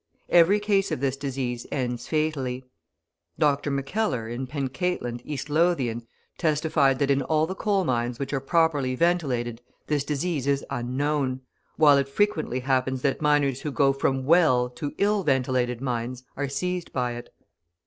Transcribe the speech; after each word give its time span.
Every 0.29 0.59
case 0.59 0.91
of 0.91 0.99
this 0.99 1.15
disease 1.15 1.67
ends 1.71 2.07
fatally. 2.07 2.65
Dr. 3.37 3.69
Mackellar, 3.69 4.27
in 4.27 4.47
Pencaitland, 4.47 5.21
East 5.23 5.47
Lothian, 5.47 6.07
testified 6.39 6.97
that 6.97 7.11
in 7.11 7.21
all 7.21 7.45
the 7.45 7.53
coal 7.53 7.83
mines 7.83 8.17
which 8.17 8.33
are 8.33 8.39
properly 8.39 8.95
ventilated 8.95 9.61
this 9.85 10.03
disease 10.03 10.47
is 10.47 10.65
unknown, 10.71 11.41
while 11.75 11.99
it 11.99 12.09
frequently 12.09 12.61
happens 12.61 13.03
that 13.03 13.21
miners 13.21 13.61
who 13.61 13.69
go 13.69 13.93
from 13.93 14.25
well 14.25 14.71
to 14.71 14.91
ill 14.97 15.21
ventilated 15.21 15.81
mines 15.81 16.23
are 16.35 16.49
seized 16.49 16.91
by 16.91 17.11
it. 17.11 17.29